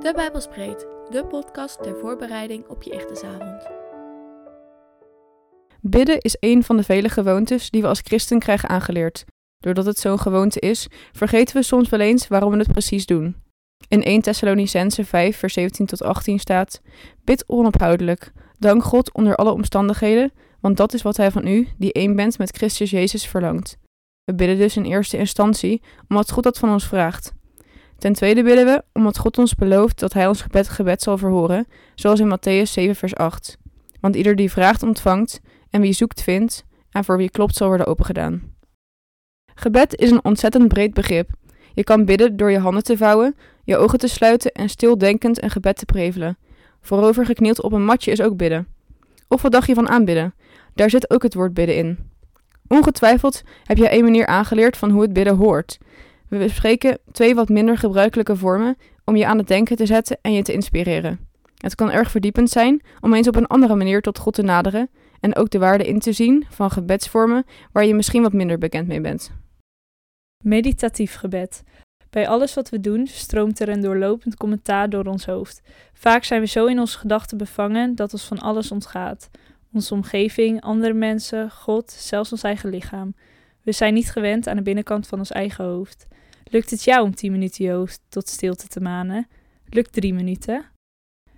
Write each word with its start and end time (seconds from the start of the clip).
De 0.00 0.12
Bijbelspreet, 0.14 0.86
de 1.10 1.26
podcast 1.26 1.82
ter 1.82 1.96
voorbereiding 1.96 2.66
op 2.66 2.82
je 2.82 2.90
echtesavond. 2.90 3.66
Bidden 5.80 6.20
is 6.20 6.36
een 6.40 6.64
van 6.64 6.76
de 6.76 6.82
vele 6.82 7.08
gewoontes 7.08 7.70
die 7.70 7.82
we 7.82 7.88
als 7.88 8.00
christen 8.04 8.38
krijgen 8.38 8.68
aangeleerd. 8.68 9.24
Doordat 9.58 9.84
het 9.84 9.98
zo'n 9.98 10.18
gewoonte 10.18 10.60
is, 10.60 10.88
vergeten 11.12 11.56
we 11.56 11.62
soms 11.62 11.88
wel 11.88 12.00
eens 12.00 12.28
waarom 12.28 12.52
we 12.52 12.58
het 12.58 12.72
precies 12.72 13.06
doen. 13.06 13.36
In 13.88 14.02
1 14.02 14.22
Thessalonicense 14.22 15.04
5 15.04 15.36
vers 15.36 15.52
17 15.52 15.86
tot 15.86 16.02
18 16.02 16.38
staat: 16.38 16.80
Bid 17.24 17.44
onophoudelijk, 17.46 18.32
dank 18.58 18.82
God 18.82 19.12
onder 19.12 19.36
alle 19.36 19.52
omstandigheden, 19.52 20.32
want 20.60 20.76
dat 20.76 20.92
is 20.92 21.02
wat 21.02 21.16
hij 21.16 21.30
van 21.30 21.46
u, 21.46 21.68
die 21.78 21.92
één 21.92 22.16
bent 22.16 22.38
met 22.38 22.56
Christus 22.56 22.90
Jezus, 22.90 23.26
verlangt. 23.26 23.78
We 24.24 24.34
bidden 24.34 24.58
dus 24.58 24.76
in 24.76 24.84
eerste 24.84 25.16
instantie 25.16 25.82
omdat 26.08 26.30
God 26.30 26.44
dat 26.44 26.58
van 26.58 26.70
ons 26.70 26.86
vraagt. 26.86 27.38
Ten 28.00 28.12
tweede 28.12 28.42
bidden 28.42 28.64
we 28.64 28.82
omdat 28.92 29.18
God 29.18 29.38
ons 29.38 29.54
belooft 29.54 29.98
dat 29.98 30.12
Hij 30.12 30.26
ons 30.26 30.40
gebed, 30.40 30.68
gebed 30.68 31.02
zal 31.02 31.18
verhoren, 31.18 31.66
zoals 31.94 32.20
in 32.20 32.36
Matthäus 32.36 32.70
7, 32.70 32.96
vers 32.96 33.14
8. 33.14 33.56
Want 34.00 34.16
ieder 34.16 34.36
die 34.36 34.50
vraagt 34.50 34.82
ontvangt, 34.82 35.40
en 35.70 35.80
wie 35.80 35.92
zoekt 35.92 36.22
vindt, 36.22 36.64
en 36.90 37.04
voor 37.04 37.16
wie 37.16 37.30
klopt 37.30 37.56
zal 37.56 37.68
worden 37.68 37.86
opengedaan. 37.86 38.42
Gebed 39.54 39.96
is 39.96 40.10
een 40.10 40.24
ontzettend 40.24 40.68
breed 40.68 40.94
begrip. 40.94 41.30
Je 41.74 41.84
kan 41.84 42.04
bidden 42.04 42.36
door 42.36 42.50
je 42.50 42.58
handen 42.58 42.82
te 42.82 42.96
vouwen, 42.96 43.36
je 43.64 43.76
ogen 43.76 43.98
te 43.98 44.08
sluiten 44.08 44.52
en 44.52 44.68
stildenkend 44.68 45.42
een 45.42 45.50
gebed 45.50 45.76
te 45.76 45.84
prevelen. 45.84 46.38
Voorover 46.80 47.26
geknield 47.26 47.62
op 47.62 47.72
een 47.72 47.84
matje 47.84 48.10
is 48.10 48.20
ook 48.20 48.36
bidden. 48.36 48.66
Of 49.28 49.42
wat 49.42 49.52
dacht 49.52 49.66
je 49.66 49.74
van 49.74 49.88
aanbidden? 49.88 50.34
Daar 50.74 50.90
zit 50.90 51.10
ook 51.10 51.22
het 51.22 51.34
woord 51.34 51.54
bidden 51.54 51.76
in. 51.76 51.98
Ongetwijfeld 52.68 53.42
heb 53.64 53.76
jij 53.76 53.98
een 53.98 54.04
manier 54.04 54.26
aangeleerd 54.26 54.76
van 54.76 54.90
hoe 54.90 55.02
het 55.02 55.12
bidden 55.12 55.36
hoort. 55.36 55.78
We 56.30 56.38
bespreken 56.38 56.98
twee 57.12 57.34
wat 57.34 57.48
minder 57.48 57.78
gebruikelijke 57.78 58.36
vormen 58.36 58.76
om 59.04 59.16
je 59.16 59.26
aan 59.26 59.38
het 59.38 59.48
denken 59.48 59.76
te 59.76 59.86
zetten 59.86 60.18
en 60.22 60.32
je 60.32 60.42
te 60.42 60.52
inspireren. 60.52 61.28
Het 61.56 61.74
kan 61.74 61.90
erg 61.90 62.10
verdiepend 62.10 62.50
zijn 62.50 62.82
om 63.00 63.14
eens 63.14 63.28
op 63.28 63.36
een 63.36 63.46
andere 63.46 63.74
manier 63.74 64.00
tot 64.00 64.18
God 64.18 64.34
te 64.34 64.42
naderen 64.42 64.90
en 65.20 65.36
ook 65.36 65.50
de 65.50 65.58
waarde 65.58 65.86
in 65.86 65.98
te 65.98 66.12
zien 66.12 66.46
van 66.48 66.70
gebedsvormen 66.70 67.44
waar 67.72 67.84
je 67.84 67.94
misschien 67.94 68.22
wat 68.22 68.32
minder 68.32 68.58
bekend 68.58 68.86
mee 68.88 69.00
bent. 69.00 69.32
Meditatief 70.44 71.14
gebed. 71.14 71.62
Bij 72.10 72.28
alles 72.28 72.54
wat 72.54 72.68
we 72.68 72.80
doen 72.80 73.06
stroomt 73.06 73.60
er 73.60 73.68
een 73.68 73.80
doorlopend 73.80 74.36
commentaar 74.36 74.90
door 74.90 75.04
ons 75.04 75.26
hoofd. 75.26 75.62
Vaak 75.92 76.24
zijn 76.24 76.40
we 76.40 76.46
zo 76.46 76.66
in 76.66 76.78
onze 76.78 76.98
gedachten 76.98 77.38
bevangen 77.38 77.94
dat 77.94 78.12
ons 78.12 78.24
van 78.24 78.38
alles 78.38 78.70
ontgaat. 78.70 79.30
Onze 79.72 79.94
omgeving, 79.94 80.60
andere 80.60 80.94
mensen, 80.94 81.50
God, 81.50 81.90
zelfs 81.90 82.32
ons 82.32 82.42
eigen 82.42 82.70
lichaam. 82.70 83.14
We 83.62 83.72
zijn 83.72 83.94
niet 83.94 84.10
gewend 84.10 84.46
aan 84.46 84.56
de 84.56 84.62
binnenkant 84.62 85.06
van 85.06 85.18
ons 85.18 85.30
eigen 85.30 85.64
hoofd. 85.64 86.06
Lukt 86.44 86.70
het 86.70 86.84
jou 86.84 87.04
om 87.04 87.14
10 87.14 87.32
minuten 87.32 87.64
je 87.64 87.70
hoofd 87.70 88.00
tot 88.08 88.28
stilte 88.28 88.66
te 88.66 88.80
manen? 88.80 89.28
Lukt 89.64 89.92
3 89.92 90.14
minuten? 90.14 90.64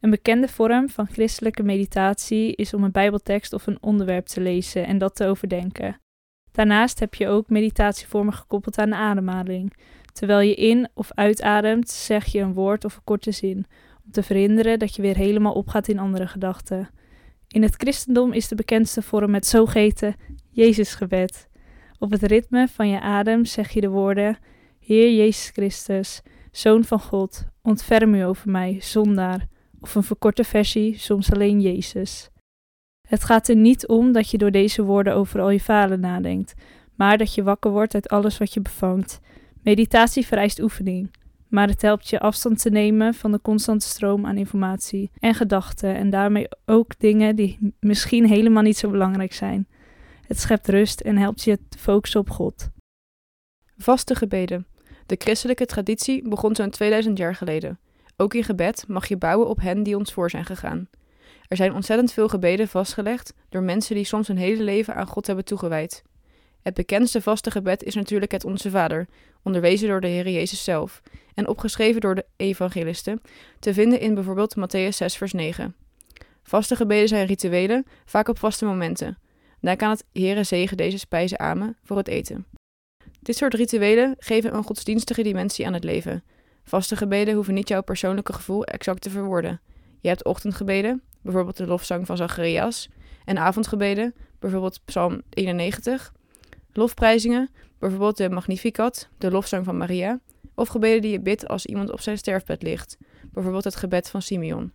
Een 0.00 0.10
bekende 0.10 0.48
vorm 0.48 0.88
van 0.88 1.06
christelijke 1.06 1.62
meditatie 1.62 2.54
is 2.54 2.74
om 2.74 2.84
een 2.84 2.92
Bijbeltekst 2.92 3.52
of 3.52 3.66
een 3.66 3.82
onderwerp 3.82 4.26
te 4.26 4.40
lezen 4.40 4.86
en 4.86 4.98
dat 4.98 5.16
te 5.16 5.26
overdenken. 5.26 6.00
Daarnaast 6.52 7.00
heb 7.00 7.14
je 7.14 7.28
ook 7.28 7.48
meditatievormen 7.48 8.34
gekoppeld 8.34 8.78
aan 8.78 8.90
de 8.90 8.96
ademhaling. 8.96 9.72
Terwijl 10.12 10.40
je 10.40 10.54
in 10.54 10.88
of 10.94 11.12
uitademt, 11.12 11.90
zeg 11.90 12.24
je 12.24 12.40
een 12.40 12.52
woord 12.52 12.84
of 12.84 12.96
een 12.96 13.04
korte 13.04 13.32
zin, 13.32 13.66
om 14.04 14.10
te 14.10 14.22
verhinderen 14.22 14.78
dat 14.78 14.94
je 14.96 15.02
weer 15.02 15.16
helemaal 15.16 15.52
opgaat 15.52 15.88
in 15.88 15.98
andere 15.98 16.26
gedachten. 16.26 16.88
In 17.48 17.62
het 17.62 17.74
christendom 17.74 18.32
is 18.32 18.48
de 18.48 18.54
bekendste 18.54 19.02
vorm 19.02 19.34
het 19.34 19.46
zogeheten 19.46 20.14
Jezusgebed. 20.50 21.48
Op 22.04 22.10
het 22.10 22.22
ritme 22.22 22.68
van 22.68 22.88
je 22.88 23.00
adem 23.00 23.44
zeg 23.44 23.70
je 23.70 23.80
de 23.80 23.88
woorden: 23.88 24.38
Heer 24.78 25.14
Jezus 25.16 25.48
Christus, 25.48 26.22
Zoon 26.50 26.84
van 26.84 27.00
God, 27.00 27.44
ontferm 27.62 28.14
u 28.14 28.24
over 28.24 28.50
mij, 28.50 28.76
zondaar. 28.80 29.46
Of 29.80 29.94
een 29.94 30.02
verkorte 30.02 30.44
versie, 30.44 30.98
soms 30.98 31.32
alleen 31.32 31.60
Jezus. 31.60 32.30
Het 33.08 33.24
gaat 33.24 33.48
er 33.48 33.56
niet 33.56 33.86
om 33.86 34.12
dat 34.12 34.30
je 34.30 34.38
door 34.38 34.50
deze 34.50 34.82
woorden 34.82 35.14
over 35.14 35.40
al 35.40 35.50
je 35.50 35.60
falen 35.60 36.00
nadenkt, 36.00 36.54
maar 36.94 37.18
dat 37.18 37.34
je 37.34 37.42
wakker 37.42 37.70
wordt 37.70 37.94
uit 37.94 38.08
alles 38.08 38.38
wat 38.38 38.54
je 38.54 38.60
bevangt. 38.60 39.20
Meditatie 39.62 40.26
vereist 40.26 40.60
oefening, 40.60 41.14
maar 41.48 41.68
het 41.68 41.82
helpt 41.82 42.08
je 42.08 42.20
afstand 42.20 42.62
te 42.62 42.70
nemen 42.70 43.14
van 43.14 43.32
de 43.32 43.40
constante 43.40 43.86
stroom 43.86 44.26
aan 44.26 44.36
informatie 44.36 45.10
en 45.18 45.34
gedachten 45.34 45.94
en 45.94 46.10
daarmee 46.10 46.48
ook 46.64 46.98
dingen 46.98 47.36
die 47.36 47.74
misschien 47.80 48.26
helemaal 48.26 48.62
niet 48.62 48.78
zo 48.78 48.90
belangrijk 48.90 49.32
zijn. 49.32 49.66
Het 50.34 50.42
schept 50.42 50.68
rust 50.68 51.00
en 51.00 51.16
helpt 51.16 51.44
je 51.44 51.58
te 51.68 51.78
focussen 51.78 52.20
op 52.20 52.30
God. 52.30 52.68
Vaste 53.76 54.14
gebeden. 54.14 54.66
De 55.06 55.16
christelijke 55.18 55.66
traditie 55.66 56.28
begon 56.28 56.56
zo'n 56.56 56.70
2000 56.70 57.18
jaar 57.18 57.34
geleden. 57.34 57.78
Ook 58.16 58.34
in 58.34 58.44
gebed 58.44 58.84
mag 58.88 59.08
je 59.08 59.16
bouwen 59.16 59.48
op 59.48 59.60
hen 59.60 59.82
die 59.82 59.96
ons 59.96 60.12
voor 60.12 60.30
zijn 60.30 60.44
gegaan. 60.44 60.88
Er 61.48 61.56
zijn 61.56 61.74
ontzettend 61.74 62.12
veel 62.12 62.28
gebeden 62.28 62.68
vastgelegd 62.68 63.34
door 63.48 63.62
mensen 63.62 63.94
die 63.94 64.04
soms 64.04 64.28
hun 64.28 64.36
hele 64.36 64.62
leven 64.62 64.94
aan 64.94 65.06
God 65.06 65.26
hebben 65.26 65.44
toegewijd. 65.44 66.02
Het 66.62 66.74
bekendste 66.74 67.20
vaste 67.20 67.50
gebed 67.50 67.82
is 67.82 67.94
natuurlijk 67.94 68.32
het 68.32 68.44
Onze 68.44 68.70
Vader, 68.70 69.08
onderwezen 69.42 69.88
door 69.88 70.00
de 70.00 70.08
Heer 70.08 70.28
Jezus 70.28 70.64
zelf 70.64 71.02
en 71.34 71.48
opgeschreven 71.48 72.00
door 72.00 72.14
de 72.14 72.26
evangelisten, 72.36 73.20
te 73.58 73.74
vinden 73.74 74.00
in 74.00 74.14
bijvoorbeeld 74.14 74.56
Matthäus 74.58 74.96
6 74.96 75.16
vers 75.16 75.32
9. 75.32 75.74
Vaste 76.42 76.76
gebeden 76.76 77.08
zijn 77.08 77.26
rituelen, 77.26 77.86
vaak 78.04 78.28
op 78.28 78.38
vaste 78.38 78.64
momenten. 78.64 79.18
Denk 79.64 79.82
aan 79.82 79.90
het 79.90 80.04
Heere 80.12 80.44
zegen 80.44 80.76
deze 80.76 80.98
spijzen 80.98 81.38
amen 81.38 81.76
voor 81.84 81.96
het 81.96 82.08
eten. 82.08 82.46
Dit 83.20 83.36
soort 83.36 83.54
rituelen 83.54 84.14
geven 84.18 84.54
een 84.54 84.64
godsdienstige 84.64 85.22
dimensie 85.22 85.66
aan 85.66 85.72
het 85.72 85.84
leven. 85.84 86.24
Vaste 86.64 86.96
gebeden 86.96 87.34
hoeven 87.34 87.54
niet 87.54 87.68
jouw 87.68 87.82
persoonlijke 87.82 88.32
gevoel 88.32 88.64
exact 88.64 89.00
te 89.00 89.10
verwoorden. 89.10 89.60
Je 90.00 90.08
hebt 90.08 90.24
ochtendgebeden, 90.24 91.02
bijvoorbeeld 91.22 91.56
de 91.56 91.66
lofzang 91.66 92.06
van 92.06 92.16
Zacharias, 92.16 92.88
en 93.24 93.38
avondgebeden, 93.38 94.14
bijvoorbeeld 94.38 94.80
Psalm 94.84 95.22
91, 95.30 96.12
lofprijzingen, 96.72 97.50
bijvoorbeeld 97.78 98.16
de 98.16 98.30
Magnificat, 98.30 99.08
de 99.18 99.30
lofzang 99.30 99.64
van 99.64 99.76
Maria, 99.76 100.20
of 100.54 100.68
gebeden 100.68 101.00
die 101.00 101.10
je 101.10 101.20
bidt 101.20 101.48
als 101.48 101.66
iemand 101.66 101.90
op 101.92 102.00
zijn 102.00 102.18
sterfbed 102.18 102.62
ligt, 102.62 102.96
bijvoorbeeld 103.32 103.64
het 103.64 103.76
gebed 103.76 104.10
van 104.10 104.22
Simeon. 104.22 104.72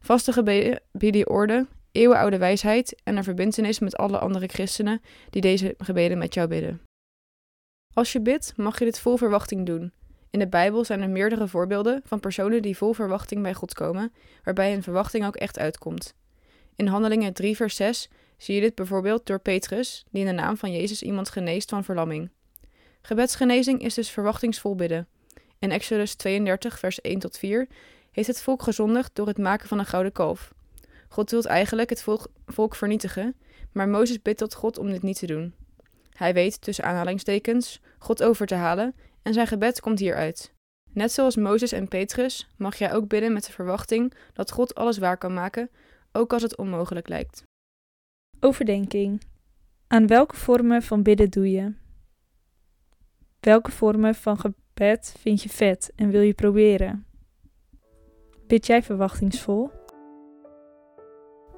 Vaste 0.00 0.32
gebeden 0.32 0.80
bieden 0.92 1.20
je 1.20 1.28
orde, 1.28 1.66
eeuwenoude 1.92 2.38
wijsheid 2.38 3.00
en 3.04 3.16
een 3.16 3.24
verbintenis 3.24 3.78
met 3.78 3.96
alle 3.96 4.18
andere 4.18 4.46
christenen 4.46 5.02
die 5.30 5.40
deze 5.40 5.74
gebeden 5.78 6.18
met 6.18 6.34
jou 6.34 6.48
bidden. 6.48 6.80
Als 7.94 8.12
je 8.12 8.20
bidt, 8.20 8.52
mag 8.56 8.78
je 8.78 8.84
dit 8.84 9.00
vol 9.00 9.16
verwachting 9.16 9.66
doen. 9.66 9.92
In 10.30 10.38
de 10.38 10.48
Bijbel 10.48 10.84
zijn 10.84 11.02
er 11.02 11.10
meerdere 11.10 11.48
voorbeelden 11.48 12.00
van 12.04 12.20
personen 12.20 12.62
die 12.62 12.76
vol 12.76 12.92
verwachting 12.92 13.42
bij 13.42 13.54
God 13.54 13.74
komen, 13.74 14.12
waarbij 14.44 14.72
hun 14.72 14.82
verwachting 14.82 15.26
ook 15.26 15.36
echt 15.36 15.58
uitkomt. 15.58 16.14
In 16.76 16.86
Handelingen 16.86 17.32
3, 17.32 17.56
vers 17.56 17.76
6 17.76 18.08
zie 18.36 18.54
je 18.54 18.60
dit 18.60 18.74
bijvoorbeeld 18.74 19.26
door 19.26 19.38
Petrus, 19.38 20.04
die 20.10 20.20
in 20.20 20.26
de 20.26 20.42
naam 20.42 20.56
van 20.56 20.72
Jezus 20.72 21.02
iemand 21.02 21.30
geneest 21.30 21.70
van 21.70 21.84
verlamming. 21.84 22.30
Gebedsgenezing 23.02 23.82
is 23.82 23.94
dus 23.94 24.10
verwachtingsvol 24.10 24.74
bidden. 24.74 25.08
In 25.58 25.70
Exodus 25.70 26.14
32, 26.14 26.78
vers 26.78 27.00
1 27.00 27.18
tot 27.18 27.38
4 27.38 27.68
heeft 28.10 28.28
het 28.28 28.42
volk 28.42 28.62
gezondigd 28.62 29.14
door 29.14 29.26
het 29.26 29.38
maken 29.38 29.68
van 29.68 29.78
een 29.78 29.86
gouden 29.86 30.12
kalf. 30.12 30.52
God 31.12 31.30
wil 31.30 31.42
eigenlijk 31.42 31.90
het 31.90 32.02
volk, 32.46 32.74
vernietigen, 32.74 33.36
maar 33.72 33.88
Mozes 33.88 34.22
bidt 34.22 34.38
tot 34.38 34.54
God 34.54 34.78
om 34.78 34.90
dit 34.90 35.02
niet 35.02 35.18
te 35.18 35.26
doen. 35.26 35.54
Hij 36.12 36.34
weet, 36.34 36.60
tussen 36.60 36.84
aanhalingstekens, 36.84 37.80
God 37.98 38.22
over 38.22 38.46
te 38.46 38.54
halen 38.54 38.94
en 39.22 39.32
zijn 39.32 39.46
gebed 39.46 39.80
komt 39.80 39.98
hieruit. 39.98 40.52
Net 40.92 41.12
zoals 41.12 41.36
Mozes 41.36 41.72
en 41.72 41.88
Petrus 41.88 42.48
mag 42.56 42.76
jij 42.76 42.92
ook 42.92 43.08
bidden 43.08 43.32
met 43.32 43.44
de 43.44 43.52
verwachting 43.52 44.14
dat 44.32 44.50
God 44.50 44.74
alles 44.74 44.98
waar 44.98 45.18
kan 45.18 45.34
maken, 45.34 45.70
ook 46.12 46.32
als 46.32 46.42
het 46.42 46.56
onmogelijk 46.56 47.08
lijkt. 47.08 47.42
Overdenking. 48.40 49.22
Aan 49.86 50.06
welke 50.06 50.36
vormen 50.36 50.82
van 50.82 51.02
bidden 51.02 51.30
doe 51.30 51.50
je? 51.50 51.74
Welke 53.40 53.70
vormen 53.70 54.14
van 54.14 54.38
gebed 54.38 55.14
vind 55.18 55.42
je 55.42 55.48
vet 55.48 55.92
en 55.96 56.10
wil 56.10 56.20
je 56.20 56.34
proberen? 56.34 57.06
Bid 58.46 58.66
jij 58.66 58.82
verwachtingsvol? 58.82 59.70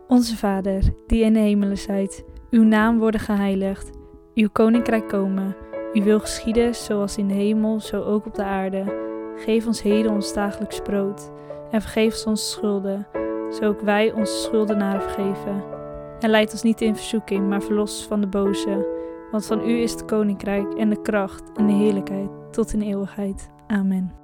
Onze 0.08 0.36
Vader, 0.36 0.82
die 1.06 1.24
in 1.24 1.32
de 1.32 1.38
hemelen 1.38 1.78
zijt, 1.78 2.24
uw 2.50 2.62
naam 2.62 2.98
worden 2.98 3.20
geheiligd, 3.20 3.90
uw 4.34 4.48
koninkrijk 4.52 5.08
komen, 5.08 5.56
uw 5.92 6.02
wil 6.02 6.20
geschieden 6.20 6.74
zoals 6.74 7.16
in 7.16 7.28
de 7.28 7.34
hemel, 7.34 7.80
zo 7.80 8.02
ook 8.02 8.26
op 8.26 8.34
de 8.34 8.44
aarde. 8.44 9.10
Geef 9.36 9.66
ons 9.66 9.82
heden 9.82 10.12
ons 10.12 10.34
dagelijks 10.34 10.80
brood 10.80 11.30
en 11.70 11.80
vergeef 11.80 12.12
ons 12.12 12.24
onze 12.24 12.44
schulden, 12.44 13.06
zo 13.50 13.64
ook 13.64 13.80
wij 13.80 14.12
onze 14.12 14.42
schuldenaren 14.42 15.02
vergeven. 15.02 15.62
En 16.20 16.30
leid 16.30 16.52
ons 16.52 16.62
niet 16.62 16.80
in 16.80 16.96
verzoeking, 16.96 17.48
maar 17.48 17.62
verlos 17.62 18.06
van 18.06 18.20
de 18.20 18.26
boze, 18.26 18.86
want 19.30 19.46
van 19.46 19.68
u 19.68 19.82
is 19.82 19.92
het 19.92 20.04
koninkrijk 20.04 20.74
en 20.74 20.90
de 20.90 21.02
kracht 21.02 21.50
en 21.54 21.66
de 21.66 21.72
heerlijkheid 21.72 22.30
tot 22.50 22.72
in 22.72 22.82
eeuwigheid. 22.82 23.50
Amen. 23.66 24.21